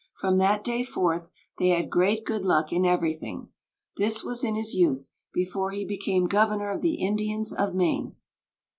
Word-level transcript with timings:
From 0.17 0.37
that 0.37 0.63
day 0.63 0.81
forth 0.83 1.31
they 1.59 1.69
had 1.69 1.91
great 1.91 2.25
good 2.25 2.43
luck 2.43 2.73
in 2.73 2.85
everything. 2.87 3.49
This 3.97 4.23
was 4.23 4.43
in 4.43 4.55
his 4.55 4.73
youth, 4.73 5.11
before 5.31 5.69
he 5.69 5.85
became 5.85 6.25
governor 6.25 6.71
of 6.71 6.81
the 6.81 6.95
Indians 6.95 7.53
of 7.53 7.75
Maine. 7.75 8.15